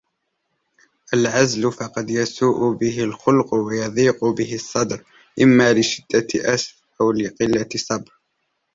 [1.13, 5.03] الْعَزْلُ فَقَدْ يَسُوءُ بِهِ الْخُلُقُ وَيَضِيقُ بِهِ الصَّدْرُ
[5.41, 8.19] إمَّا لِشِدَّةِ أَسَفٍ أَوْ لِقِلَّةِ صَبْرٍ